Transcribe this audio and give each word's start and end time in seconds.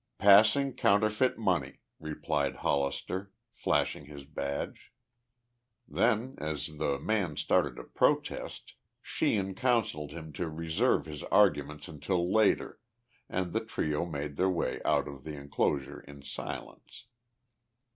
"Passing 0.17 0.73
counterfeit 0.73 1.37
money," 1.37 1.81
replied 1.99 2.55
Hollister, 2.55 3.31
flashing 3.53 4.05
his 4.05 4.25
badge. 4.25 4.91
Then, 5.87 6.33
as 6.39 6.77
the 6.79 6.97
man 6.97 7.35
started 7.37 7.75
to 7.75 7.83
protest, 7.83 8.73
Sheehan 9.03 9.53
counseled 9.53 10.09
him 10.09 10.33
to 10.33 10.49
reserve 10.49 11.05
his 11.05 11.21
arguments 11.25 11.87
until 11.87 12.33
later, 12.33 12.79
and 13.29 13.53
the 13.53 13.63
trio 13.63 14.03
made 14.07 14.37
their 14.37 14.49
way 14.49 14.81
out 14.83 15.07
of 15.07 15.23
the 15.23 15.35
inclosure 15.35 15.99
in 15.99 16.23
silence. 16.23 17.05